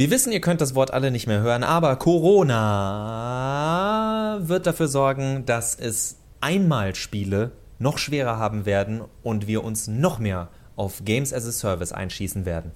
[0.00, 2.48] Wir wissen, ihr könnt das Wort alle nicht mehr hören, aber Corona
[4.40, 10.48] wird dafür sorgen, dass es Einmalspiele noch schwerer haben werden und wir uns noch mehr
[10.74, 12.72] auf Games as a Service einschießen werden.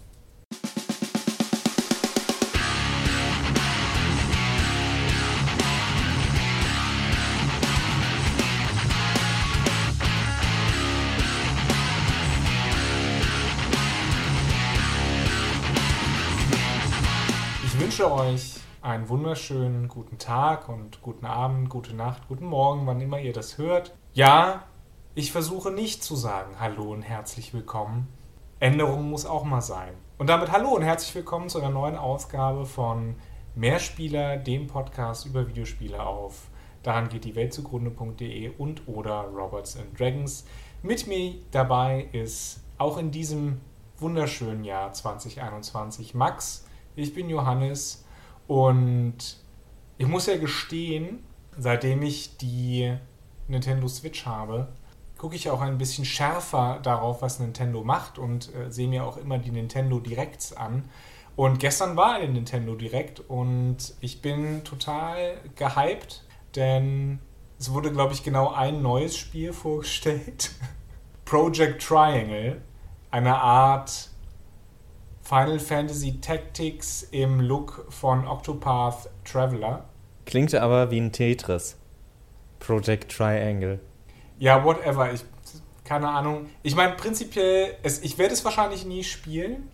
[18.85, 23.57] Einen wunderschönen guten Tag und guten Abend, gute Nacht, guten Morgen, wann immer ihr das
[23.57, 23.97] hört.
[24.13, 24.65] Ja,
[25.15, 28.09] ich versuche nicht zu sagen Hallo und herzlich willkommen.
[28.61, 29.95] Änderung muss auch mal sein.
[30.19, 33.17] Und damit Hallo und herzlich willkommen zu einer neuen Ausgabe von
[33.55, 36.49] Mehrspieler, dem Podcast über Videospiele auf
[36.83, 40.45] daran geht die Welt zugrunde.de und oder Robots and Dragons.
[40.83, 43.63] Mit mir dabei ist auch in diesem
[43.97, 46.67] wunderschönen Jahr 2021 Max.
[46.95, 48.04] Ich bin Johannes
[48.47, 49.17] und
[49.99, 51.25] ich muss ja gestehen,
[51.57, 52.97] seitdem ich die
[53.49, 54.69] Nintendo Switch habe,
[55.19, 59.17] gucke ich auch ein bisschen schärfer darauf, was Nintendo macht und äh, sehe mir auch
[59.17, 60.89] immer die Nintendo Directs an.
[61.37, 67.19] Und gestern war ein Nintendo Direct und ich bin total gehypt, denn
[67.59, 70.53] es wurde, glaube ich, genau ein neues Spiel vorgestellt.
[71.25, 72.61] Project Triangle,
[73.11, 74.11] eine Art
[75.25, 79.87] Final Fantasy Tactics im Look von Octopath Traveler.
[80.27, 81.79] Klingt aber wie ein Tetris.
[82.61, 83.81] Project Triangle.
[84.39, 85.11] Ja, whatever.
[85.13, 85.25] Ich,
[85.83, 86.51] keine Ahnung.
[86.63, 89.71] Ich meine, prinzipiell, es, ich werde es wahrscheinlich nie spielen.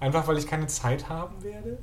[0.00, 1.78] Einfach weil ich keine Zeit haben werde.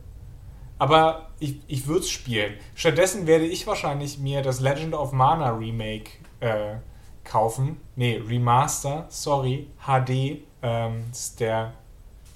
[0.77, 2.55] Aber ich, ich würde es spielen.
[2.75, 6.11] Stattdessen werde ich wahrscheinlich mir das Legend of Mana Remake
[6.41, 6.75] äh,
[7.23, 7.77] kaufen.
[7.95, 10.43] Nee, Remaster, sorry, HD.
[10.61, 11.73] Ähm, ist der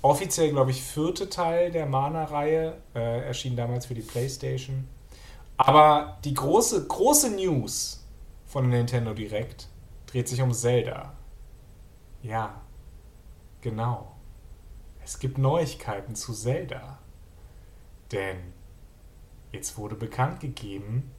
[0.06, 2.78] offiziell, glaube ich, vierte Teil der Mana-Reihe.
[2.94, 4.88] Äh, erschien damals für die PlayStation.
[5.58, 8.06] Aber die große, große News
[8.46, 9.68] von Nintendo Direct
[10.06, 11.14] dreht sich um Zelda.
[12.22, 12.62] Ja,
[13.62, 14.16] genau.
[15.04, 17.00] Es gibt Neuigkeiten zu Zelda.
[18.12, 18.38] Denn
[19.52, 21.12] jetzt wurde bekannt gegeben,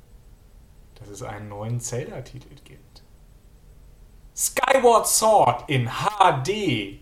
[0.94, 3.02] dass es einen neuen Zelda-Titel gibt.
[4.34, 7.00] Skyward Sword in HD.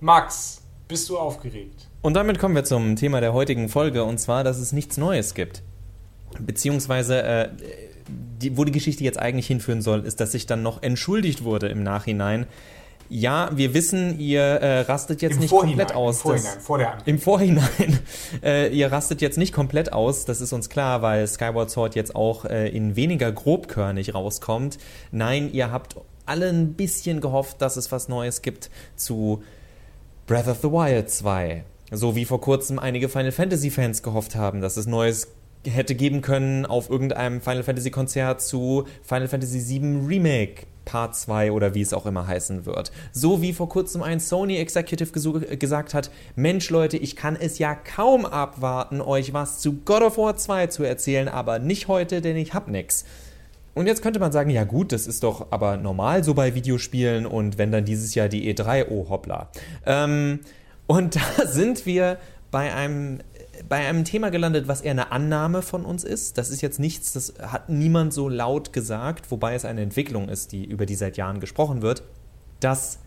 [0.00, 1.88] Max, bist du aufgeregt?
[2.02, 5.34] Und damit kommen wir zum Thema der heutigen Folge, und zwar, dass es nichts Neues
[5.34, 5.62] gibt.
[6.38, 7.48] Beziehungsweise, äh,
[8.40, 11.68] die, wo die Geschichte jetzt eigentlich hinführen soll, ist, dass sich dann noch entschuldigt wurde
[11.68, 12.46] im Nachhinein.
[13.08, 16.16] Ja, wir wissen, ihr äh, rastet jetzt Im nicht Vorhinein, komplett aus.
[16.16, 17.14] Im Vorhinein, Das- vor der Ankündigung.
[17.14, 17.98] Im Vorhinein.
[18.42, 22.14] Äh, ihr rastet jetzt nicht komplett aus, das ist uns klar, weil Skyward Sword jetzt
[22.14, 24.78] auch äh, in weniger grobkörnig rauskommt.
[25.10, 29.42] Nein, ihr habt alle ein bisschen gehofft, dass es was Neues gibt zu
[30.26, 31.62] Breath of the Wild 2.
[31.92, 35.28] So wie vor kurzem einige Final Fantasy Fans gehofft haben, dass es Neues
[35.64, 41.52] hätte geben können auf irgendeinem Final Fantasy Konzert zu Final Fantasy VII Remake Part 2
[41.52, 42.90] oder wie es auch immer heißen wird.
[43.12, 45.12] So wie vor kurzem ein Sony Executive
[45.56, 50.18] gesagt hat, Mensch Leute, ich kann es ja kaum abwarten, euch was zu God of
[50.18, 53.04] War 2 zu erzählen, aber nicht heute, denn ich hab nix.
[53.76, 57.26] Und jetzt könnte man sagen, ja gut, das ist doch aber normal so bei Videospielen
[57.26, 59.50] und wenn dann dieses Jahr die E3, oh hoppla.
[59.84, 60.40] Ähm,
[60.86, 62.16] und da sind wir
[62.50, 63.18] bei einem,
[63.68, 66.38] bei einem Thema gelandet, was eher eine Annahme von uns ist.
[66.38, 70.52] Das ist jetzt nichts, das hat niemand so laut gesagt, wobei es eine Entwicklung ist,
[70.52, 72.02] die, über die seit Jahren gesprochen wird,
[72.60, 72.98] dass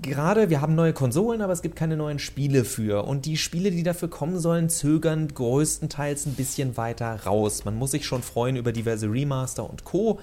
[0.00, 3.04] gerade, wir haben neue Konsolen, aber es gibt keine neuen Spiele für.
[3.04, 7.64] Und die Spiele, die dafür kommen sollen, zögern größtenteils ein bisschen weiter raus.
[7.64, 10.18] Man muss sich schon freuen über diverse Remaster und Co.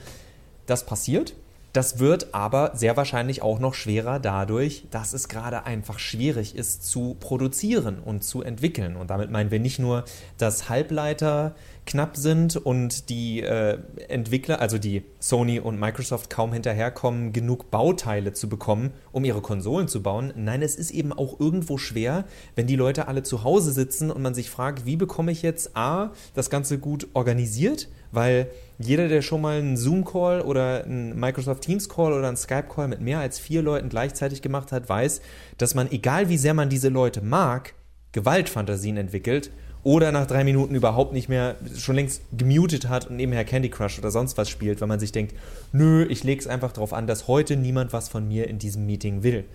[0.66, 1.34] Das passiert.
[1.74, 6.90] Das wird aber sehr wahrscheinlich auch noch schwerer dadurch, dass es gerade einfach schwierig ist
[6.90, 8.96] zu produzieren und zu entwickeln.
[8.96, 10.03] Und damit meinen wir nicht nur,
[10.38, 17.34] dass Halbleiter knapp sind und die äh, Entwickler, also die Sony und Microsoft kaum hinterherkommen,
[17.34, 20.34] genug Bauteile zu bekommen, um ihre Konsolen zu bauen.
[20.35, 22.25] Nein, es ist eben auch irgendwo schwer,
[22.56, 25.76] wenn die Leute alle zu Hause sitzen und man sich fragt, wie bekomme ich jetzt
[25.76, 28.49] A, das Ganze gut organisiert, weil
[28.79, 33.20] jeder, der schon mal einen Zoom-Call oder einen Microsoft Teams-Call oder einen Skype-Call mit mehr
[33.20, 35.22] als vier Leuten gleichzeitig gemacht hat, weiß,
[35.58, 37.73] dass man, egal wie sehr man diese Leute mag,
[38.14, 39.52] Gewaltfantasien entwickelt
[39.84, 43.99] oder nach drei Minuten überhaupt nicht mehr schon längst gemutet hat und nebenher Candy Crush
[43.99, 45.35] oder sonst was spielt, weil man sich denkt,
[45.73, 49.23] nö, ich leg's einfach darauf an, dass heute niemand was von mir in diesem Meeting
[49.23, 49.46] will.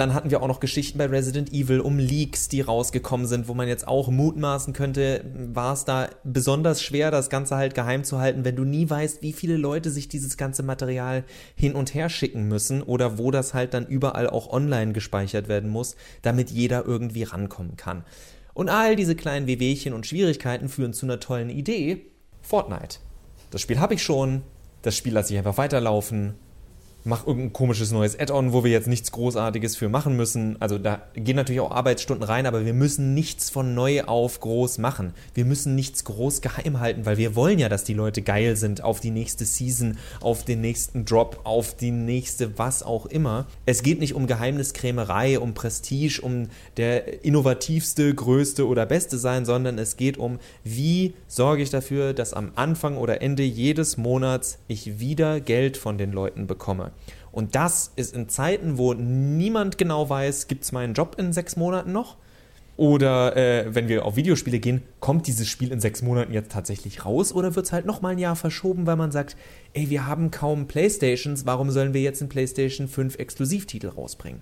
[0.00, 3.52] Dann hatten wir auch noch Geschichten bei Resident Evil um Leaks, die rausgekommen sind, wo
[3.52, 8.18] man jetzt auch mutmaßen könnte, war es da besonders schwer, das Ganze halt geheim zu
[8.18, 11.22] halten, wenn du nie weißt, wie viele Leute sich dieses ganze Material
[11.54, 15.68] hin und her schicken müssen oder wo das halt dann überall auch online gespeichert werden
[15.68, 18.02] muss, damit jeder irgendwie rankommen kann.
[18.54, 22.06] Und all diese kleinen Wehwehchen und Schwierigkeiten führen zu einer tollen Idee.
[22.40, 23.00] Fortnite.
[23.50, 24.40] Das Spiel habe ich schon,
[24.80, 26.36] das Spiel lasse ich einfach weiterlaufen
[27.04, 30.56] mach irgendein komisches neues Add-on, wo wir jetzt nichts Großartiges für machen müssen.
[30.60, 34.78] Also da gehen natürlich auch Arbeitsstunden rein, aber wir müssen nichts von neu auf groß
[34.78, 35.12] machen.
[35.34, 38.82] Wir müssen nichts groß geheim halten, weil wir wollen ja, dass die Leute geil sind
[38.82, 43.46] auf die nächste Season, auf den nächsten Drop, auf die nächste was auch immer.
[43.66, 49.78] Es geht nicht um Geheimniskrämerei, um Prestige, um der innovativste, größte oder beste sein, sondern
[49.78, 54.98] es geht um, wie sorge ich dafür, dass am Anfang oder Ende jedes Monats ich
[55.00, 56.89] wieder Geld von den Leuten bekomme.
[57.32, 61.56] Und das ist in Zeiten, wo niemand genau weiß, gibt es meinen Job in sechs
[61.56, 62.16] Monaten noch?
[62.76, 67.04] Oder äh, wenn wir auf Videospiele gehen, kommt dieses Spiel in sechs Monaten jetzt tatsächlich
[67.04, 69.36] raus oder wird es halt nochmal ein Jahr verschoben, weil man sagt,
[69.74, 74.40] ey, wir haben kaum Playstations, warum sollen wir jetzt einen PlayStation 5 Exklusivtitel rausbringen?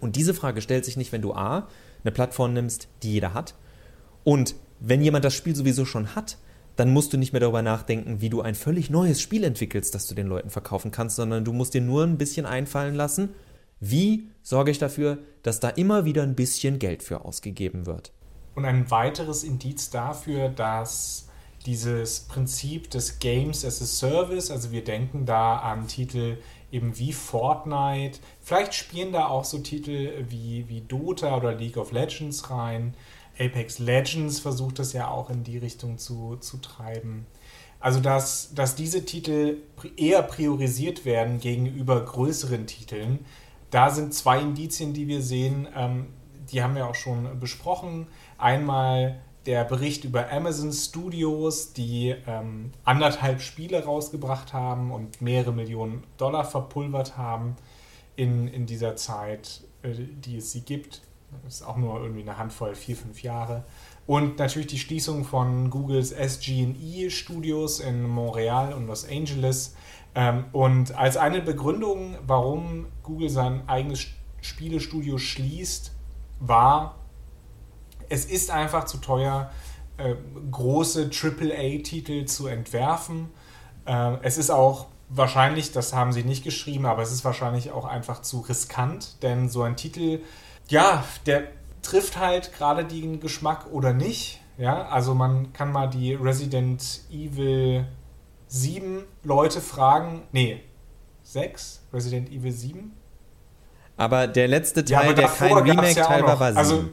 [0.00, 1.68] Und diese Frage stellt sich nicht, wenn du A,
[2.02, 3.54] eine Plattform nimmst, die jeder hat.
[4.24, 6.38] Und wenn jemand das Spiel sowieso schon hat,
[6.76, 10.06] dann musst du nicht mehr darüber nachdenken, wie du ein völlig neues Spiel entwickelst, das
[10.06, 13.30] du den Leuten verkaufen kannst, sondern du musst dir nur ein bisschen einfallen lassen,
[13.80, 18.12] wie sorge ich dafür, dass da immer wieder ein bisschen Geld für ausgegeben wird.
[18.54, 21.28] Und ein weiteres Indiz dafür, dass
[21.66, 26.38] dieses Prinzip des Games as a Service, also wir denken da an Titel
[26.70, 31.92] eben wie Fortnite, vielleicht spielen da auch so Titel wie, wie Dota oder League of
[31.92, 32.94] Legends rein,
[33.38, 37.26] Apex Legends versucht das ja auch in die Richtung zu, zu treiben.
[37.80, 39.58] Also, dass, dass diese Titel
[39.96, 43.24] eher priorisiert werden gegenüber größeren Titeln.
[43.70, 45.68] Da sind zwei Indizien, die wir sehen.
[45.76, 46.06] Ähm,
[46.50, 48.06] die haben wir auch schon besprochen.
[48.38, 56.02] Einmal der Bericht über Amazon Studios, die ähm, anderthalb Spiele rausgebracht haben und mehrere Millionen
[56.16, 57.56] Dollar verpulvert haben
[58.16, 61.02] in, in dieser Zeit, äh, die es sie gibt.
[61.42, 63.64] Das ist auch nur irgendwie eine Handvoll, vier, fünf Jahre.
[64.06, 69.74] Und natürlich die Schließung von Googles SG&E Studios in Montreal und Los Angeles.
[70.14, 74.06] Ähm, und als eine Begründung, warum Google sein eigenes
[74.40, 75.92] Spielestudio schließt,
[76.40, 76.96] war,
[78.08, 79.50] es ist einfach zu teuer,
[79.96, 80.14] äh,
[80.50, 83.30] große AAA-Titel zu entwerfen.
[83.86, 87.84] Äh, es ist auch wahrscheinlich, das haben sie nicht geschrieben, aber es ist wahrscheinlich auch
[87.84, 90.20] einfach zu riskant, denn so ein Titel
[90.68, 91.44] ja, der
[91.82, 94.40] trifft halt gerade den Geschmack oder nicht.
[94.58, 97.86] Ja, also man kann mal die Resident Evil
[98.48, 100.22] 7 Leute fragen.
[100.32, 100.62] Nee,
[101.22, 101.82] 6?
[101.92, 102.92] Resident Evil 7?
[103.96, 106.58] Aber der letzte Teil, ja, der kein Remake-Teil ja war, war 7.
[106.58, 106.84] Also,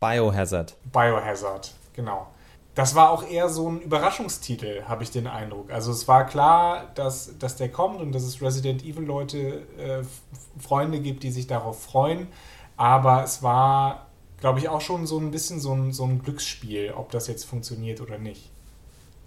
[0.00, 0.76] Biohazard.
[0.92, 2.28] Biohazard, genau.
[2.74, 5.72] Das war auch eher so ein Überraschungstitel, habe ich den Eindruck.
[5.72, 10.02] Also es war klar, dass, dass der kommt und dass es Resident Evil-Leute, äh,
[10.60, 12.28] Freunde gibt, die sich darauf freuen.
[12.78, 14.06] Aber es war,
[14.40, 17.44] glaube ich, auch schon so ein bisschen so ein, so ein Glücksspiel, ob das jetzt
[17.44, 18.50] funktioniert oder nicht.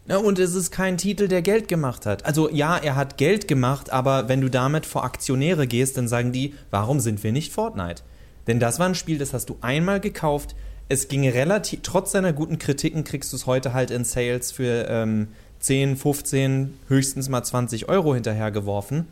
[0.08, 2.26] Ja, und es ist kein Titel, der Geld gemacht hat.
[2.26, 6.32] Also ja, er hat Geld gemacht, aber wenn du damit vor Aktionäre gehst, dann sagen
[6.32, 8.02] die, warum sind wir nicht Fortnite?
[8.48, 10.56] Denn das war ein Spiel, das hast du einmal gekauft.
[10.90, 14.88] Es ging relativ, trotz seiner guten Kritiken kriegst du es heute halt in Sales für
[14.90, 15.28] ähm,
[15.60, 19.08] 10, 15, höchstens mal 20 Euro hinterhergeworfen.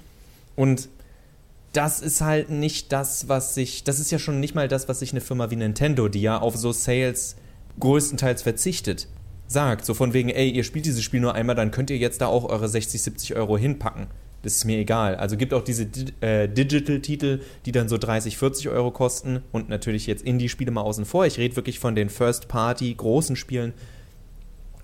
[0.56, 0.90] Und
[1.74, 5.00] das ist halt nicht das, was sich, das ist ja schon nicht mal das, was
[5.00, 7.36] sich eine Firma wie Nintendo, die ja auf so Sales
[7.80, 9.08] größtenteils verzichtet,
[9.48, 9.86] sagt.
[9.86, 12.28] So von wegen, ey, ihr spielt dieses Spiel nur einmal, dann könnt ihr jetzt da
[12.28, 14.08] auch eure 60, 70 Euro hinpacken.
[14.42, 15.16] Das ist mir egal.
[15.16, 15.88] Also gibt auch diese
[16.22, 21.06] äh, Digital-Titel, die dann so 30, 40 Euro kosten und natürlich jetzt Indie-Spiele mal außen
[21.06, 21.26] vor.
[21.26, 23.74] Ich rede wirklich von den First-Party, großen Spielen.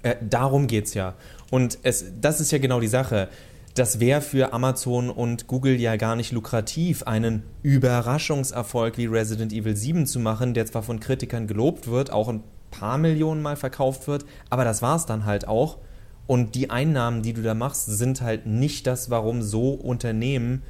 [0.03, 1.15] Äh, darum geht's ja.
[1.51, 3.29] Und es, das ist ja genau die Sache
[3.75, 9.75] das wäre für Amazon und Google ja gar nicht lukrativ, einen Überraschungserfolg wie Resident Evil
[9.75, 12.41] 7 zu machen, der zwar von Kritikern gelobt wird, auch ein
[12.71, 15.77] paar Millionen Mal verkauft wird, aber das war es dann halt auch.
[16.25, 20.63] Und die Einnahmen, die du da machst, sind halt nicht das, warum so Unternehmen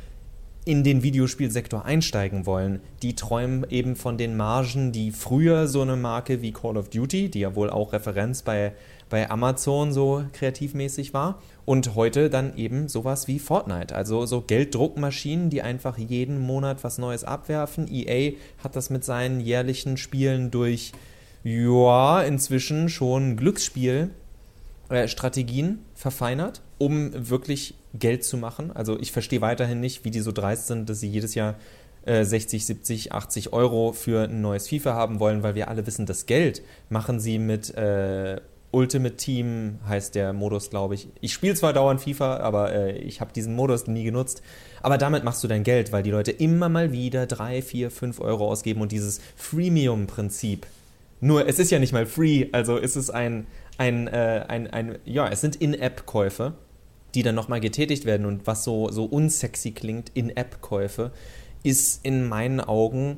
[0.65, 2.81] in den Videospielsektor einsteigen wollen.
[3.03, 7.29] Die träumen eben von den Margen, die früher so eine Marke wie Call of Duty,
[7.29, 8.74] die ja wohl auch Referenz bei,
[9.12, 15.51] bei Amazon so kreativmäßig war, und heute dann eben sowas wie Fortnite, also so Gelddruckmaschinen,
[15.51, 17.88] die einfach jeden Monat was Neues abwerfen.
[17.88, 18.31] EA
[18.63, 20.93] hat das mit seinen jährlichen Spielen durch,
[21.43, 28.71] ja, inzwischen schon Glücksspielstrategien äh, verfeinert, um wirklich Geld zu machen.
[28.71, 31.55] Also ich verstehe weiterhin nicht, wie die so dreist sind, dass sie jedes Jahr
[32.05, 36.27] 60, 70, 80 Euro für ein neues FIFA haben wollen, weil wir alle wissen, das
[36.27, 38.39] Geld machen sie mit äh,
[38.75, 41.07] Ultimate Team heißt der Modus, glaube ich.
[41.21, 44.43] Ich spiele zwar dauernd FIFA, aber äh, ich habe diesen Modus nie genutzt.
[44.81, 48.19] Aber damit machst du dein Geld, weil die Leute immer mal wieder 3, 4, 5
[48.19, 50.67] Euro ausgeben und dieses Freemium-Prinzip
[51.21, 53.47] Nur es ist ja nicht mal free, also ist es ein,
[53.77, 56.53] ein, äh, ein, ein ja, es sind In-App-Käufe,
[57.15, 58.25] die dann nochmal getätigt werden.
[58.25, 61.12] Und was so, so unsexy klingt, In-App-Käufe,
[61.63, 63.17] ist in meinen Augen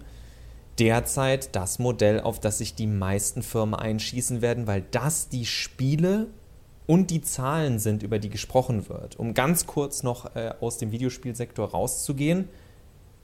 [0.79, 6.27] derzeit das Modell, auf das sich die meisten Firmen einschießen werden, weil das die Spiele
[6.85, 9.19] und die Zahlen sind, über die gesprochen wird.
[9.19, 12.47] Um ganz kurz noch äh, aus dem Videospielsektor rauszugehen,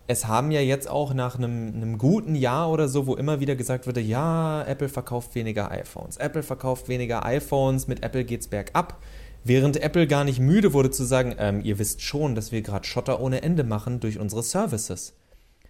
[0.06, 3.56] es haben ja jetzt auch nach einem, einem, guten Jahr oder so, wo immer wieder
[3.56, 9.00] gesagt wurde, ja, Apple verkauft weniger iPhones, Apple verkauft weniger iPhones, mit Apple geht's bergab,
[9.44, 12.86] während Apple gar nicht müde wurde zu sagen, ähm, ihr wisst schon, dass wir gerade
[12.86, 15.14] Schotter ohne Ende machen durch unsere Services.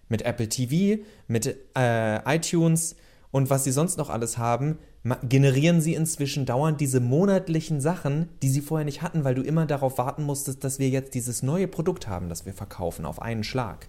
[0.09, 2.95] Mit Apple TV, mit äh, iTunes
[3.31, 4.77] und was sie sonst noch alles haben,
[5.27, 9.65] generieren sie inzwischen dauernd diese monatlichen Sachen, die sie vorher nicht hatten, weil du immer
[9.65, 13.43] darauf warten musstest, dass wir jetzt dieses neue Produkt haben, das wir verkaufen, auf einen
[13.43, 13.87] Schlag.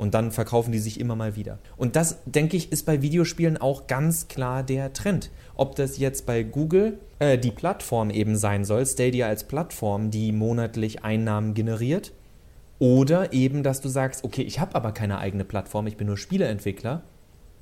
[0.00, 1.58] Und dann verkaufen die sich immer mal wieder.
[1.76, 5.30] Und das, denke ich, ist bei Videospielen auch ganz klar der Trend.
[5.56, 10.32] Ob das jetzt bei Google äh, die Plattform eben sein soll, Stadia als Plattform, die
[10.32, 12.14] monatlich Einnahmen generiert,
[12.78, 16.16] oder eben, dass du sagst, okay, ich habe aber keine eigene Plattform, ich bin nur
[16.16, 17.02] Spieleentwickler,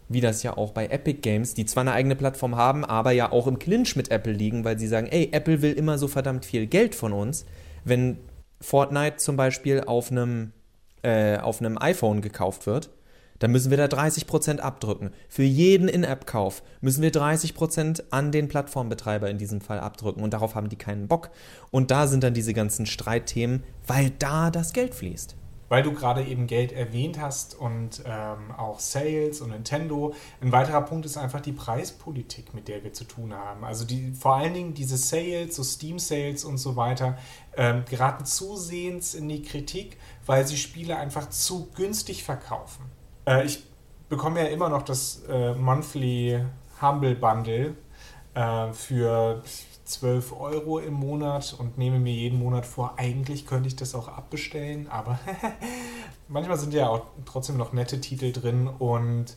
[0.09, 3.33] wie das ja auch bei Epic Games, die zwar eine eigene Plattform haben, aber ja
[3.33, 6.45] auch im Clinch mit Apple liegen, weil sie sagen, ey, Apple will immer so verdammt
[6.45, 7.47] viel Geld von uns.
[7.85, 8.18] Wenn
[8.61, 10.52] Fortnite zum Beispiel auf einem
[11.02, 12.90] äh, auf einem iPhone gekauft wird,
[13.38, 15.11] dann müssen wir da 30% abdrücken.
[15.28, 20.23] Für jeden In-App-Kauf müssen wir 30% an den Plattformbetreiber in diesem Fall abdrücken.
[20.23, 21.31] Und darauf haben die keinen Bock.
[21.71, 25.37] Und da sind dann diese ganzen Streitthemen, weil da das Geld fließt.
[25.69, 30.14] Weil du gerade eben Geld erwähnt hast und ähm, auch Sales und Nintendo.
[30.40, 33.64] Ein weiterer Punkt ist einfach die Preispolitik, mit der wir zu tun haben.
[33.64, 37.19] Also die, vor allen Dingen diese Sales, so Steam-Sales und so weiter,
[37.55, 42.85] ähm, geraten zusehends in die Kritik, weil sie Spiele einfach zu günstig verkaufen.
[43.26, 43.64] Äh, ich
[44.11, 46.44] bekomme ja immer noch das äh, Monthly
[46.82, 47.75] Humble Bundle
[48.35, 49.42] äh, für
[49.85, 54.08] 12 Euro im Monat und nehme mir jeden Monat vor, eigentlich könnte ich das auch
[54.08, 55.18] abbestellen, aber
[56.28, 59.35] manchmal sind ja auch trotzdem noch nette Titel drin und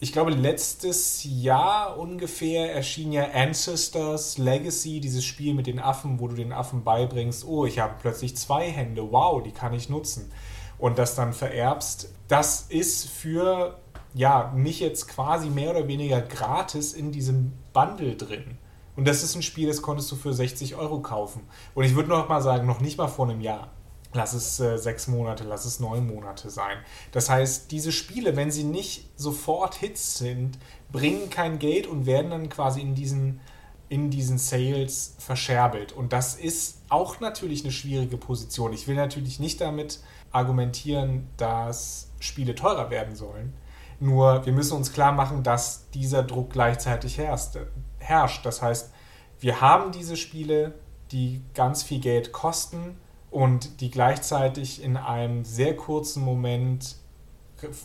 [0.00, 6.28] ich glaube, letztes Jahr ungefähr erschien ja Ancestors Legacy, dieses Spiel mit den Affen, wo
[6.28, 10.30] du den Affen beibringst, oh, ich habe plötzlich zwei Hände, wow, die kann ich nutzen.
[10.78, 12.12] Und das dann vererbst.
[12.28, 13.76] Das ist für,
[14.14, 18.56] ja, mich jetzt quasi mehr oder weniger gratis in diesem Bundle drin.
[18.94, 21.42] Und das ist ein Spiel, das konntest du für 60 Euro kaufen.
[21.74, 23.70] Und ich würde noch mal sagen, noch nicht mal vor einem Jahr.
[24.18, 26.78] Lass es äh, sechs Monate, lass es neun Monate sein.
[27.12, 30.58] Das heißt, diese Spiele, wenn sie nicht sofort Hits sind,
[30.90, 33.40] bringen kein Geld und werden dann quasi in diesen,
[33.88, 35.92] in diesen Sales verscherbelt.
[35.92, 38.72] Und das ist auch natürlich eine schwierige Position.
[38.72, 40.00] Ich will natürlich nicht damit
[40.32, 43.54] argumentieren, dass Spiele teurer werden sollen.
[44.00, 48.44] Nur wir müssen uns klar machen, dass dieser Druck gleichzeitig herrscht.
[48.44, 48.90] Das heißt,
[49.38, 50.74] wir haben diese Spiele,
[51.12, 52.96] die ganz viel Geld kosten
[53.30, 56.96] und die gleichzeitig in einem sehr kurzen Moment,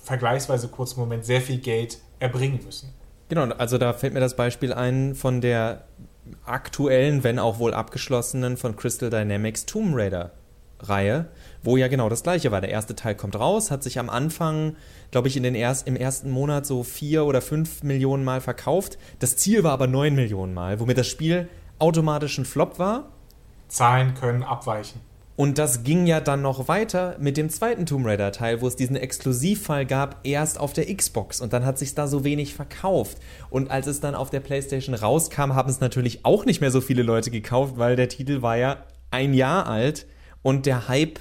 [0.03, 2.93] vergleichsweise kurzen Moment, sehr viel Geld erbringen müssen.
[3.29, 5.85] Genau, also da fällt mir das Beispiel ein von der
[6.45, 10.31] aktuellen, wenn auch wohl abgeschlossenen von Crystal Dynamics Tomb Raider
[10.79, 11.29] Reihe,
[11.61, 12.61] wo ja genau das gleiche war.
[12.61, 14.75] Der erste Teil kommt raus, hat sich am Anfang,
[15.11, 18.97] glaube ich, in den erst, im ersten Monat so vier oder fünf Millionen Mal verkauft.
[19.19, 21.47] Das Ziel war aber neun Millionen Mal, womit das Spiel
[21.79, 23.09] automatisch ein Flop war.
[23.67, 25.01] Zahlen können abweichen.
[25.35, 28.75] Und das ging ja dann noch weiter mit dem zweiten Tomb Raider Teil, wo es
[28.75, 33.17] diesen Exklusivfall gab, erst auf der Xbox und dann hat sich da so wenig verkauft.
[33.49, 36.81] Und als es dann auf der PlayStation rauskam, haben es natürlich auch nicht mehr so
[36.81, 40.05] viele Leute gekauft, weil der Titel war ja ein Jahr alt
[40.43, 41.19] und der Hype,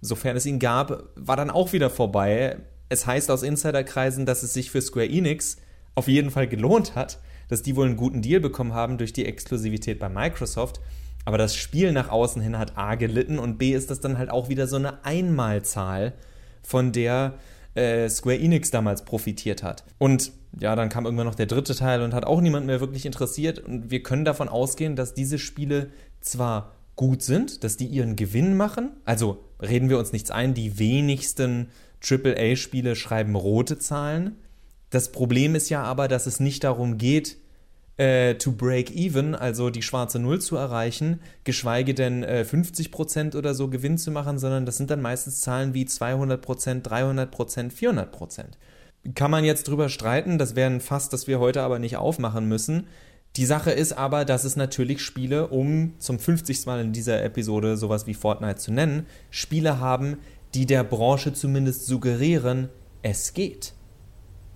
[0.00, 2.56] sofern es ihn gab, war dann auch wieder vorbei.
[2.88, 5.58] Es heißt aus Insiderkreisen, dass es sich für Square Enix
[5.94, 9.26] auf jeden Fall gelohnt hat, dass die wohl einen guten Deal bekommen haben durch die
[9.26, 10.80] Exklusivität bei Microsoft
[11.28, 14.30] aber das Spiel nach außen hin hat A gelitten und B ist das dann halt
[14.30, 16.14] auch wieder so eine Einmalzahl,
[16.62, 17.34] von der
[17.74, 19.84] äh, Square Enix damals profitiert hat.
[19.98, 23.04] Und ja, dann kam irgendwann noch der dritte Teil und hat auch niemand mehr wirklich
[23.04, 23.58] interessiert.
[23.58, 25.90] Und wir können davon ausgehen, dass diese Spiele
[26.22, 28.92] zwar gut sind, dass die ihren Gewinn machen.
[29.04, 31.68] Also reden wir uns nichts ein, die wenigsten
[32.08, 34.36] AAA-Spiele schreiben rote Zahlen.
[34.88, 37.36] Das Problem ist ja aber, dass es nicht darum geht,
[37.98, 43.54] äh, to break even, also die schwarze Null zu erreichen, geschweige denn äh, 50% oder
[43.54, 48.44] so Gewinn zu machen, sondern das sind dann meistens Zahlen wie 200%, 300%, 400%.
[49.14, 52.46] Kann man jetzt drüber streiten, das wäre ein Fass, das wir heute aber nicht aufmachen
[52.46, 52.86] müssen.
[53.36, 56.66] Die Sache ist aber, dass es natürlich Spiele, um zum 50.
[56.66, 60.18] Mal in dieser Episode sowas wie Fortnite zu nennen, Spiele haben,
[60.54, 62.68] die der Branche zumindest suggerieren,
[63.02, 63.74] es geht.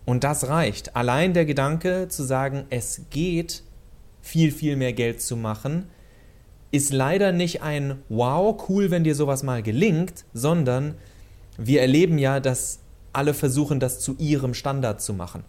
[0.04, 0.96] Und das reicht.
[0.96, 3.62] Allein der Gedanke zu sagen, es geht,
[4.20, 5.86] viel, viel mehr Geld zu machen,
[6.70, 10.94] ist leider nicht ein Wow, cool, wenn dir sowas mal gelingt, sondern
[11.58, 12.80] wir erleben ja, dass
[13.12, 15.44] alle versuchen, das zu ihrem Standard zu machen.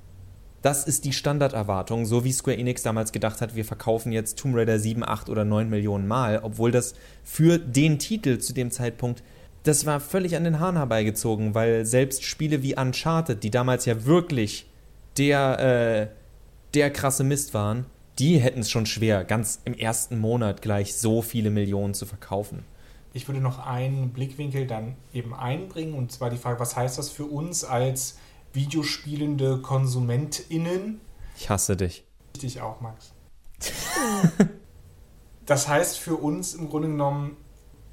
[0.62, 4.56] Das ist die Standarderwartung, so wie Square Enix damals gedacht hat, wir verkaufen jetzt Tomb
[4.56, 6.94] Raider 7, 8 oder 9 Millionen Mal, obwohl das
[7.24, 9.24] für den Titel zu dem Zeitpunkt
[9.63, 14.05] das war völlig an den Haaren herbeigezogen, weil selbst Spiele wie Uncharted, die damals ja
[14.05, 14.70] wirklich
[15.17, 16.15] der, äh,
[16.74, 17.86] der krasse Mist waren,
[18.20, 22.63] die hätten es schon schwer, ganz im ersten Monat gleich so viele Millionen zu verkaufen.
[23.13, 27.10] Ich würde noch einen Blickwinkel dann eben einbringen, und zwar die Frage, was heißt das
[27.10, 28.17] für uns als
[28.53, 31.00] Videospielende KonsumentInnen?
[31.38, 32.03] Ich hasse dich.
[32.34, 33.13] Ich dich auch, Max.
[35.46, 37.38] das heißt für uns im Grunde genommen,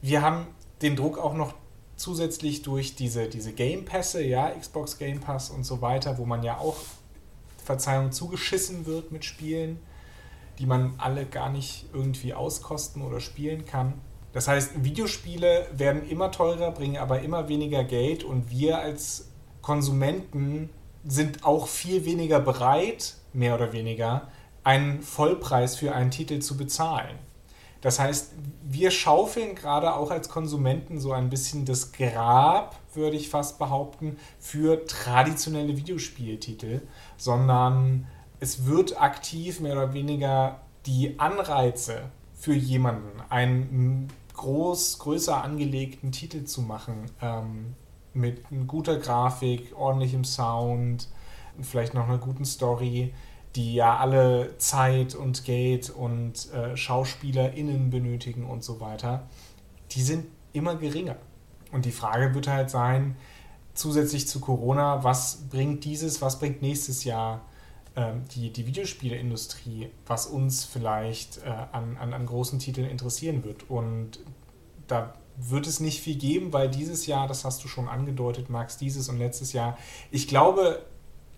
[0.02, 0.46] wir haben
[0.82, 1.54] den Druck auch noch
[2.00, 6.42] zusätzlich durch diese, diese Game Pässe, ja, Xbox Game Pass und so weiter, wo man
[6.42, 6.76] ja auch,
[7.64, 9.78] Verzeihung, zugeschissen wird mit Spielen,
[10.59, 13.95] die man alle gar nicht irgendwie auskosten oder spielen kann.
[14.33, 19.28] Das heißt, Videospiele werden immer teurer, bringen aber immer weniger Geld und wir als
[19.61, 20.71] Konsumenten
[21.07, 24.28] sind auch viel weniger bereit, mehr oder weniger,
[24.64, 27.19] einen Vollpreis für einen Titel zu bezahlen.
[27.80, 28.32] Das heißt,
[28.62, 34.18] wir schaufeln gerade auch als Konsumenten so ein bisschen das Grab, würde ich fast behaupten,
[34.38, 36.82] für traditionelle Videospieltitel,
[37.16, 38.06] sondern
[38.38, 46.44] es wird aktiv mehr oder weniger die Anreize für jemanden, einen groß, größer angelegten Titel
[46.44, 47.75] zu machen, ähm,
[48.12, 51.08] mit guter Grafik, ordentlichem Sound,
[51.60, 53.12] vielleicht noch einer guten Story,
[53.57, 59.28] die ja alle Zeit und Geld und äh, SchauspielerInnen benötigen und so weiter,
[59.92, 61.16] die sind immer geringer.
[61.73, 63.16] Und die Frage wird halt sein,
[63.75, 67.42] zusätzlich zu Corona, was bringt dieses, was bringt nächstes Jahr
[67.97, 73.69] ähm, die, die Videospieleindustrie, was uns vielleicht äh, an, an, an großen Titeln interessieren wird.
[73.69, 74.20] Und
[74.87, 78.77] da wird es nicht viel geben, weil dieses Jahr, das hast du schon angedeutet, Max,
[78.77, 79.79] dieses und letztes Jahr,
[80.11, 80.83] ich glaube,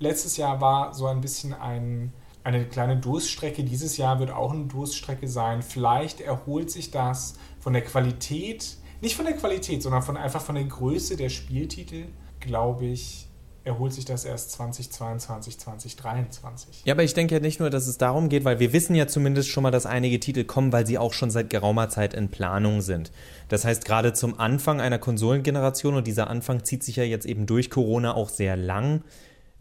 [0.03, 2.13] letztes Jahr war so ein bisschen ein,
[2.45, 3.65] eine kleine Durststrecke.
[3.65, 5.63] Dieses Jahr wird auch eine Durststrecke sein.
[5.63, 10.57] Vielleicht erholt sich das von der Qualität, nicht von der Qualität, sondern von einfach von
[10.57, 12.07] der Größe der Spieltitel,
[12.41, 13.29] glaube ich,
[13.65, 16.83] erholt sich das erst 2022, 2023.
[16.85, 19.07] Ja, aber ich denke ja nicht nur, dass es darum geht, weil wir wissen ja
[19.07, 22.29] zumindest schon mal, dass einige Titel kommen, weil sie auch schon seit geraumer Zeit in
[22.29, 23.13] Planung sind.
[23.49, 27.47] Das heißt, gerade zum Anfang einer Konsolengeneration, und dieser Anfang zieht sich ja jetzt eben
[27.47, 29.03] durch Corona auch sehr lang,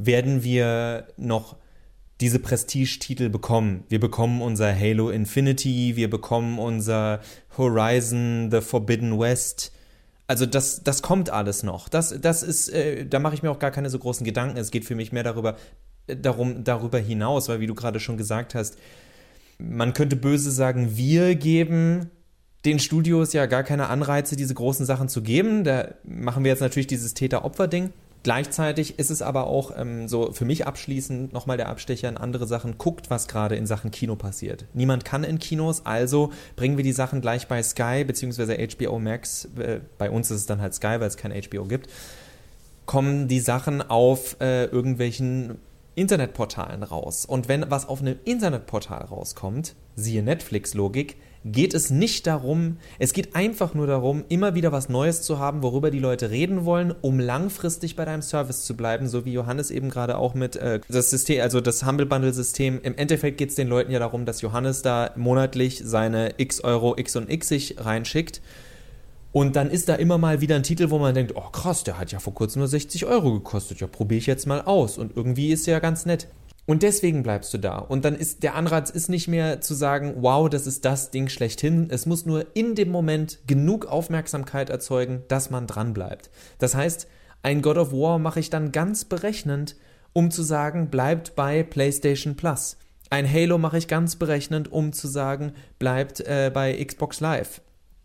[0.05, 1.55] werden wir noch
[2.21, 3.83] diese Prestige-Titel bekommen.
[3.89, 7.19] Wir bekommen unser Halo Infinity, wir bekommen unser
[7.57, 9.71] Horizon The Forbidden West.
[10.27, 11.89] Also das, das kommt alles noch.
[11.89, 14.57] Das, das ist, äh, da mache ich mir auch gar keine so großen Gedanken.
[14.57, 15.57] Es geht für mich mehr darüber,
[16.07, 18.77] äh, darum, darüber hinaus, weil wie du gerade schon gesagt hast,
[19.57, 22.11] man könnte böse sagen, wir geben
[22.65, 25.63] den Studios ja gar keine Anreize, diese großen Sachen zu geben.
[25.63, 27.91] Da machen wir jetzt natürlich dieses Täter-Opfer-Ding.
[28.23, 32.45] Gleichzeitig ist es aber auch ähm, so für mich abschließend nochmal der Abstecher in andere
[32.45, 32.77] Sachen.
[32.77, 34.65] Guckt, was gerade in Sachen Kino passiert.
[34.73, 38.67] Niemand kann in Kinos, also bringen wir die Sachen gleich bei Sky bzw.
[38.67, 39.45] HBO Max.
[39.57, 41.89] Äh, bei uns ist es dann halt Sky, weil es kein HBO gibt.
[42.85, 45.57] Kommen die Sachen auf äh, irgendwelchen
[45.95, 47.25] Internetportalen raus.
[47.25, 53.35] Und wenn was auf einem Internetportal rauskommt, siehe Netflix-Logik, geht es nicht darum, es geht
[53.35, 57.19] einfach nur darum, immer wieder was Neues zu haben, worüber die Leute reden wollen, um
[57.19, 61.09] langfristig bei deinem Service zu bleiben, so wie Johannes eben gerade auch mit äh, das
[61.09, 62.79] System, also das Humble Bundle System.
[62.83, 66.95] Im Endeffekt geht es den Leuten ja darum, dass Johannes da monatlich seine x Euro
[66.97, 68.41] x und x sich reinschickt.
[69.33, 71.97] Und dann ist da immer mal wieder ein Titel, wo man denkt, oh krass, der
[71.97, 73.79] hat ja vor kurzem nur 60 Euro gekostet.
[73.79, 74.97] Ja, probiere ich jetzt mal aus.
[74.97, 76.27] Und irgendwie ist der ja ganz nett.
[76.65, 77.77] Und deswegen bleibst du da.
[77.79, 81.27] Und dann ist der Anreiz ist nicht mehr zu sagen, wow, das ist das Ding
[81.27, 81.87] schlechthin.
[81.89, 86.29] Es muss nur in dem Moment genug Aufmerksamkeit erzeugen, dass man dran bleibt.
[86.59, 87.07] Das heißt,
[87.43, 89.75] ein God of War mache ich dann ganz berechnend,
[90.13, 92.77] um zu sagen, bleibt bei PlayStation Plus.
[93.09, 97.61] Ein Halo mache ich ganz berechnend, um zu sagen, bleibt äh, bei Xbox Live.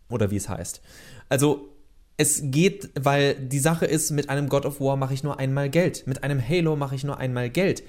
[0.09, 0.81] Oder wie es heißt.
[1.29, 1.69] Also
[2.17, 5.69] es geht, weil die Sache ist, mit einem God of War mache ich nur einmal
[5.69, 6.07] Geld.
[6.07, 7.83] Mit einem Halo mache ich nur einmal Geld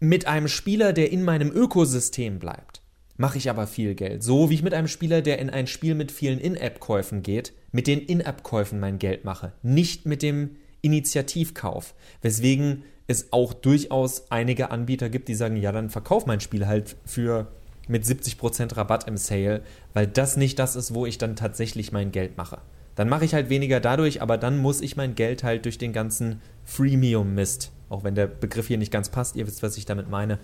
[0.00, 2.82] mit einem Spieler, der in meinem Ökosystem bleibt,
[3.16, 4.22] mache ich aber viel Geld.
[4.22, 7.86] So wie ich mit einem Spieler, der in ein Spiel mit vielen In-App-Käufen geht, mit
[7.86, 11.94] den In-App-Käufen mein Geld mache, nicht mit dem Initiativkauf.
[12.22, 16.96] Weswegen es auch durchaus einige Anbieter gibt, die sagen, ja, dann verkauf mein Spiel halt
[17.04, 17.48] für
[17.88, 19.62] mit 70% Rabatt im Sale,
[19.94, 22.58] weil das nicht das ist, wo ich dann tatsächlich mein Geld mache.
[22.96, 25.92] Dann mache ich halt weniger dadurch, aber dann muss ich mein Geld halt durch den
[25.92, 30.08] ganzen Freemium-Mist auch wenn der Begriff hier nicht ganz passt, ihr wisst, was ich damit
[30.08, 30.38] meine,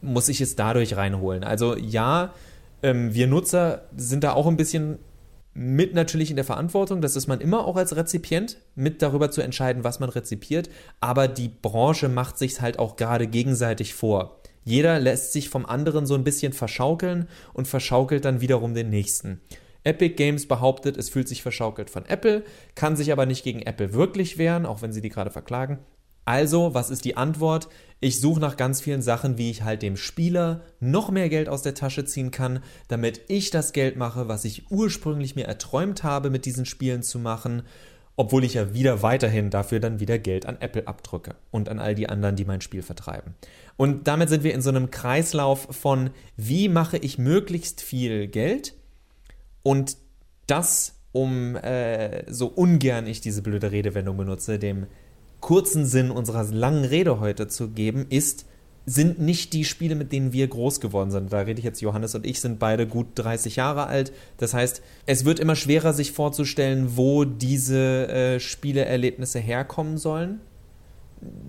[0.00, 1.44] muss ich es dadurch reinholen.
[1.44, 2.32] Also ja,
[2.82, 4.98] ähm, wir Nutzer sind da auch ein bisschen
[5.54, 9.40] mit natürlich in der Verantwortung, das ist man immer auch als Rezipient, mit darüber zu
[9.40, 14.40] entscheiden, was man rezipiert, aber die Branche macht sich halt auch gerade gegenseitig vor.
[14.64, 19.40] Jeder lässt sich vom anderen so ein bisschen verschaukeln und verschaukelt dann wiederum den nächsten.
[19.82, 22.44] Epic Games behauptet, es fühlt sich verschaukelt von Apple,
[22.74, 25.78] kann sich aber nicht gegen Apple wirklich wehren, auch wenn sie die gerade verklagen.
[26.28, 27.70] Also, was ist die Antwort?
[28.00, 31.62] Ich suche nach ganz vielen Sachen, wie ich halt dem Spieler noch mehr Geld aus
[31.62, 36.28] der Tasche ziehen kann, damit ich das Geld mache, was ich ursprünglich mir erträumt habe,
[36.28, 37.62] mit diesen Spielen zu machen,
[38.14, 41.94] obwohl ich ja wieder weiterhin dafür dann wieder Geld an Apple abdrücke und an all
[41.94, 43.32] die anderen, die mein Spiel vertreiben.
[43.78, 48.74] Und damit sind wir in so einem Kreislauf von, wie mache ich möglichst viel Geld
[49.62, 49.96] und
[50.46, 54.88] das, um äh, so ungern ich diese blöde Redewendung benutze, dem
[55.40, 58.46] kurzen Sinn unserer langen Rede heute zu geben, ist,
[58.86, 61.32] sind nicht die Spiele, mit denen wir groß geworden sind.
[61.32, 64.12] Da rede ich jetzt, Johannes und ich sind beide gut 30 Jahre alt.
[64.38, 70.40] Das heißt, es wird immer schwerer, sich vorzustellen, wo diese äh, Spieleerlebnisse herkommen sollen.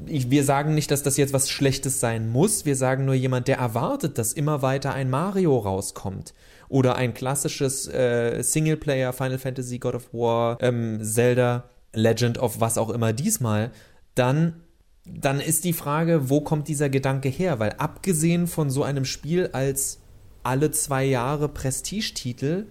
[0.08, 2.66] Ich, wir sagen nicht, dass das jetzt was Schlechtes sein muss.
[2.66, 6.34] Wir sagen nur jemand, der erwartet, dass immer weiter ein Mario rauskommt.
[6.68, 12.78] Oder ein klassisches äh, Singleplayer, Final Fantasy, God of War, ähm, Zelda Legend of was
[12.78, 13.72] auch immer diesmal,
[14.16, 14.62] dann,
[15.06, 17.60] dann ist die Frage, wo kommt dieser Gedanke her?
[17.60, 20.00] Weil abgesehen von so einem Spiel als
[20.44, 22.66] alle zwei Jahre Prestigetitel,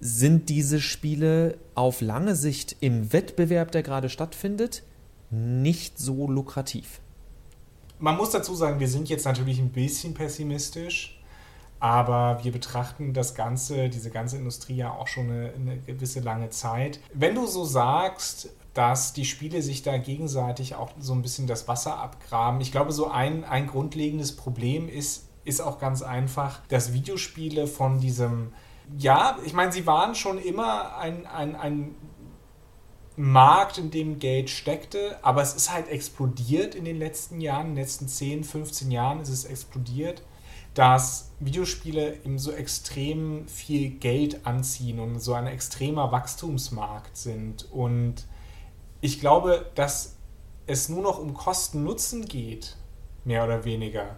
[0.00, 4.82] sind diese Spiele auf lange Sicht im Wettbewerb, der gerade stattfindet,
[5.30, 7.00] nicht so lukrativ.
[7.98, 11.19] Man muss dazu sagen, wir sind jetzt natürlich ein bisschen pessimistisch,
[11.80, 16.50] aber wir betrachten das Ganze, diese ganze Industrie ja auch schon eine, eine gewisse lange
[16.50, 17.00] Zeit.
[17.12, 21.66] Wenn du so sagst, dass die Spiele sich da gegenseitig auch so ein bisschen das
[21.66, 22.60] Wasser abgraben.
[22.60, 27.98] Ich glaube, so ein, ein grundlegendes Problem ist, ist auch ganz einfach, dass Videospiele von
[27.98, 28.52] diesem,
[28.96, 31.94] ja, ich meine, sie waren schon immer ein, ein, ein
[33.16, 37.74] Markt, in dem Geld steckte, aber es ist halt explodiert in den letzten Jahren, in
[37.74, 40.22] den letzten 10, 15 Jahren ist es explodiert
[40.74, 47.70] dass Videospiele eben so extrem viel Geld anziehen und so ein extremer Wachstumsmarkt sind.
[47.72, 48.26] Und
[49.00, 50.16] ich glaube, dass
[50.66, 52.76] es nur noch um Kosten-Nutzen geht,
[53.24, 54.16] mehr oder weniger.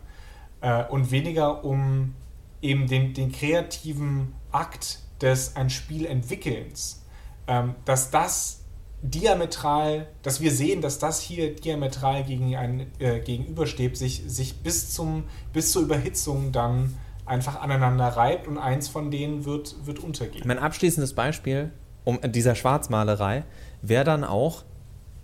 [0.60, 2.14] Äh, und weniger um
[2.60, 7.04] eben den, den kreativen Akt des ein Spiel entwickelns.
[7.46, 8.61] Ähm, dass das
[9.02, 14.94] diametral, dass wir sehen, dass das hier diametral gegen ein, äh, gegenübersteht, sich, sich bis,
[14.94, 16.94] zum, bis zur Überhitzung dann
[17.26, 20.46] einfach aneinander reibt und eins von denen wird, wird untergehen.
[20.46, 21.72] Mein abschließendes Beispiel
[22.04, 23.44] um dieser Schwarzmalerei
[23.80, 24.64] wäre dann auch,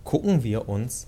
[0.03, 1.07] gucken wir uns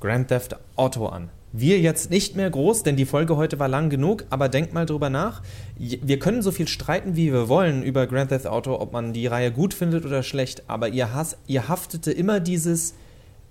[0.00, 1.30] Grand Theft Auto an.
[1.56, 4.86] Wir jetzt nicht mehr groß, denn die Folge heute war lang genug, aber denkt mal
[4.86, 5.40] drüber nach.
[5.78, 9.28] Wir können so viel streiten, wie wir wollen über Grand Theft Auto, ob man die
[9.28, 12.94] Reihe gut findet oder schlecht, aber ihr, Hass, ihr haftete immer dieses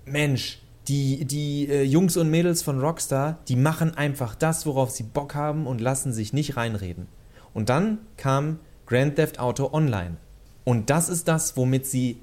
[0.04, 5.04] Mensch, die, die äh, Jungs und Mädels von Rockstar, die machen einfach das, worauf sie
[5.04, 7.06] Bock haben und lassen sich nicht reinreden.
[7.54, 10.18] Und dann kam Grand Theft Auto Online.
[10.64, 12.18] Und das ist das, womit sie.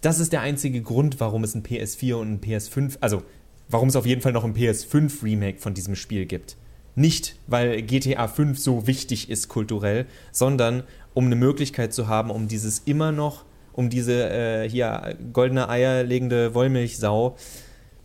[0.00, 3.24] Das ist der einzige Grund, warum es ein PS4 und ein PS5, also
[3.68, 6.56] warum es auf jeden Fall noch ein PS5 Remake von diesem Spiel gibt.
[6.94, 10.82] Nicht, weil GTA 5 so wichtig ist kulturell, sondern
[11.14, 16.02] um eine Möglichkeit zu haben, um dieses immer noch, um diese äh, hier goldene Eier
[16.02, 17.36] legende Wollmilchsau,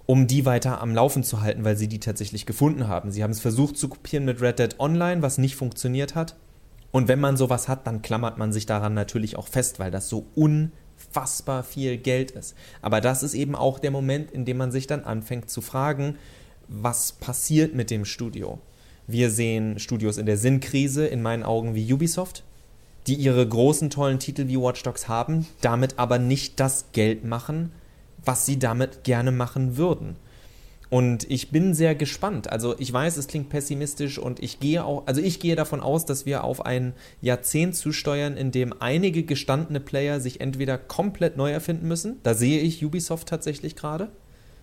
[0.05, 3.09] um die weiter am Laufen zu halten, weil sie die tatsächlich gefunden haben.
[3.09, 6.35] Sie haben es versucht zu kopieren mit Red Dead Online, was nicht funktioniert hat.
[6.91, 10.09] Und wenn man sowas hat, dann klammert man sich daran natürlich auch fest, weil das
[10.09, 10.71] so un
[11.13, 12.55] unfassbar viel Geld ist.
[12.81, 16.17] Aber das ist eben auch der Moment, in dem man sich dann anfängt zu fragen,
[16.67, 18.59] was passiert mit dem Studio?
[19.05, 22.43] Wir sehen Studios in der Sinnkrise, in meinen Augen wie Ubisoft,
[23.05, 27.71] die ihre großen, tollen Titel wie Watch Dogs haben, damit aber nicht das Geld machen,
[28.23, 30.15] was sie damit gerne machen würden.
[30.89, 32.51] Und ich bin sehr gespannt.
[32.51, 36.05] Also ich weiß, es klingt pessimistisch und ich gehe auch, also ich gehe davon aus,
[36.05, 41.51] dass wir auf ein Jahrzehnt zusteuern, in dem einige gestandene Player sich entweder komplett neu
[41.51, 42.19] erfinden müssen.
[42.23, 44.09] Da sehe ich Ubisoft tatsächlich gerade.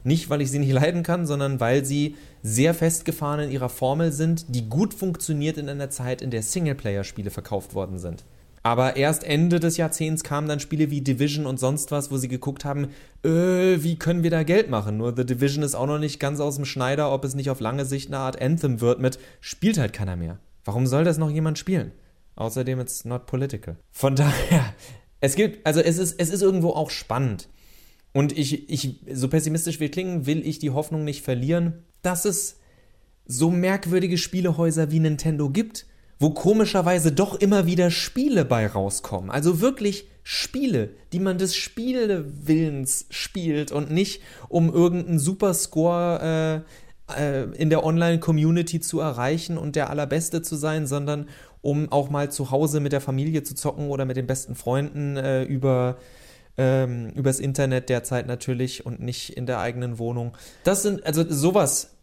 [0.04, 4.12] Nicht, weil ich sie nicht leiden kann, sondern weil sie sehr festgefahren in ihrer Formel
[4.12, 8.24] sind, die gut funktioniert in einer Zeit, in der Singleplayer-Spiele verkauft worden sind.
[8.62, 12.28] Aber erst Ende des Jahrzehnts kamen dann Spiele wie Division und sonst was, wo sie
[12.28, 12.88] geguckt haben,
[13.24, 14.98] äh, wie können wir da Geld machen?
[14.98, 17.60] Nur The Division ist auch noch nicht ganz aus dem Schneider, ob es nicht auf
[17.60, 20.38] lange Sicht eine Art Anthem wird mit, spielt halt keiner mehr.
[20.64, 21.92] Warum soll das noch jemand spielen?
[22.36, 23.76] Außerdem, it's not political.
[23.90, 24.74] Von daher,
[25.20, 27.48] es gibt, also es ist, es ist irgendwo auch spannend.
[28.12, 32.58] Und ich, ich, so pessimistisch wir klingen, will ich die Hoffnung nicht verlieren, dass es
[33.24, 35.86] so merkwürdige Spielehäuser wie Nintendo gibt,
[36.20, 39.30] wo komischerweise doch immer wieder Spiele bei rauskommen.
[39.30, 46.62] Also wirklich Spiele, die man des Spielewillens spielt und nicht um irgendeinen Superscore
[47.08, 51.26] äh, äh, in der Online-Community zu erreichen und der allerbeste zu sein, sondern
[51.62, 55.16] um auch mal zu Hause mit der Familie zu zocken oder mit den besten Freunden
[55.16, 55.96] äh, über
[56.58, 60.36] ähm, übers Internet derzeit natürlich und nicht in der eigenen Wohnung.
[60.64, 61.96] Das sind, also sowas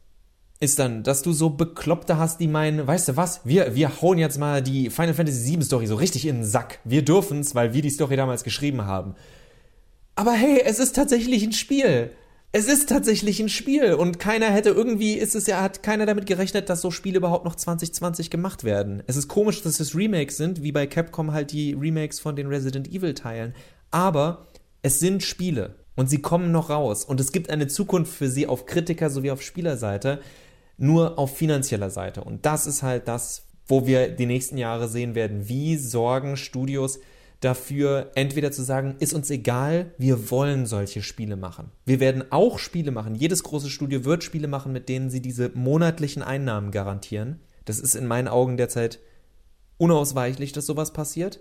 [0.60, 4.18] ist dann, dass du so Bekloppte hast, die meinen, weißt du was, wir, wir hauen
[4.18, 6.80] jetzt mal die Final Fantasy VII Story so richtig in den Sack.
[6.84, 9.14] Wir dürfen's, weil wir die Story damals geschrieben haben.
[10.16, 12.12] Aber hey, es ist tatsächlich ein Spiel.
[12.54, 16.26] Es ist tatsächlich ein Spiel und keiner hätte irgendwie, ist es ja, hat keiner damit
[16.26, 19.04] gerechnet, dass so Spiele überhaupt noch 2020 gemacht werden.
[19.06, 22.48] Es ist komisch, dass es Remakes sind, wie bei Capcom halt die Remakes von den
[22.48, 23.54] Resident Evil Teilen.
[23.92, 24.48] Aber
[24.82, 28.48] es sind Spiele und sie kommen noch raus und es gibt eine Zukunft für sie
[28.48, 30.22] auf Kritiker sowie auf Spielerseite
[30.78, 32.24] nur auf finanzieller Seite.
[32.24, 35.50] Und das ist halt das, wo wir die nächsten Jahre sehen werden.
[35.50, 37.00] Wie sorgen Studios
[37.42, 41.72] dafür, entweder zu sagen, ist uns egal, wir wollen solche Spiele machen.
[41.86, 43.16] Wir werden auch Spiele machen.
[43.16, 47.40] Jedes große Studio wird Spiele machen, mit denen sie diese monatlichen Einnahmen garantieren.
[47.66, 49.00] Das ist in meinen Augen derzeit
[49.78, 51.40] unausweichlich, dass sowas passiert.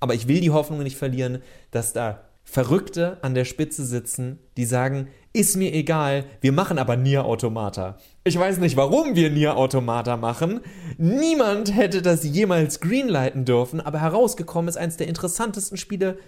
[0.00, 4.66] Aber ich will die Hoffnung nicht verlieren, dass da Verrückte an der Spitze sitzen, die
[4.66, 7.98] sagen, ist mir egal, wir machen aber Nier Automata.
[8.22, 10.60] Ich weiß nicht, warum wir Nier Automata machen.
[10.96, 16.18] Niemand hätte das jemals greenlighten dürfen, aber herausgekommen ist eines der interessantesten Spiele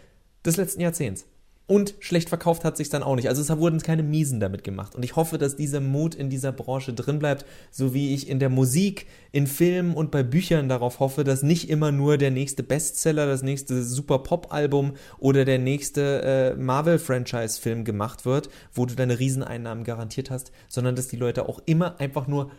[0.45, 1.25] des letzten Jahrzehnts.
[1.69, 3.29] Und schlecht verkauft hat sich dann auch nicht.
[3.29, 4.95] Also es wurden keine Miesen damit gemacht.
[4.95, 8.39] Und ich hoffe, dass dieser Mut in dieser Branche drin bleibt, so wie ich in
[8.39, 12.63] der Musik, in Filmen und bei Büchern darauf hoffe, dass nicht immer nur der nächste
[12.63, 19.19] Bestseller, das nächste Super Pop-Album oder der nächste äh, Marvel-Franchise-Film gemacht wird, wo du deine
[19.19, 22.53] Rieseneinnahmen garantiert hast, sondern dass die Leute auch immer einfach nur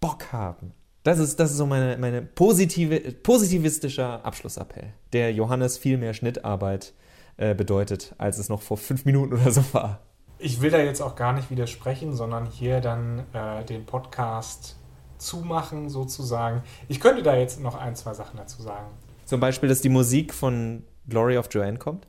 [0.00, 0.72] Bock haben.
[1.02, 6.94] Das ist, das ist so meine, meine positive, positivistischer Abschlussappell, der Johannes viel mehr Schnittarbeit
[7.36, 10.00] äh, bedeutet, als es noch vor fünf Minuten oder so war.
[10.38, 14.76] Ich will da jetzt auch gar nicht widersprechen, sondern hier dann äh, den Podcast
[15.18, 16.62] zumachen sozusagen.
[16.88, 18.88] Ich könnte da jetzt noch ein, zwei Sachen dazu sagen.
[19.24, 22.06] Zum Beispiel, dass die Musik von Glory of Joanne kommt?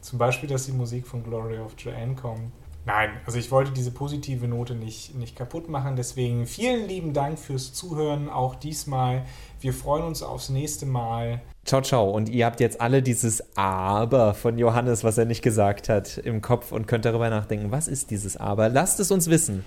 [0.00, 2.52] Zum Beispiel, dass die Musik von Glory of Joanne kommt.
[2.88, 5.94] Nein, also ich wollte diese positive Note nicht, nicht kaputt machen.
[5.94, 9.26] Deswegen vielen lieben Dank fürs Zuhören, auch diesmal.
[9.60, 11.42] Wir freuen uns aufs nächste Mal.
[11.66, 12.10] Ciao, ciao.
[12.10, 16.40] Und ihr habt jetzt alle dieses Aber von Johannes, was er nicht gesagt hat, im
[16.40, 17.70] Kopf und könnt darüber nachdenken.
[17.70, 18.70] Was ist dieses Aber?
[18.70, 19.66] Lasst es uns wissen.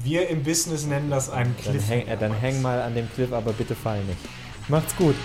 [0.00, 1.84] Wir im Business nennen das einen Cliff.
[1.88, 4.20] Dann häng, äh, dann häng mal an dem Cliff, aber bitte fall nicht.
[4.68, 5.16] Macht's gut.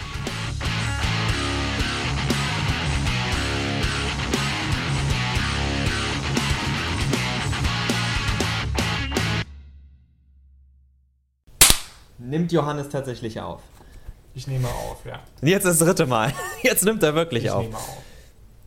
[12.35, 13.61] Nimmt Johannes tatsächlich auf?
[14.33, 15.21] Ich nehme auf, ja.
[15.41, 16.33] Jetzt das dritte Mal.
[16.63, 17.61] Jetzt nimmt er wirklich ich auf.
[17.61, 17.97] Ich nehme auf.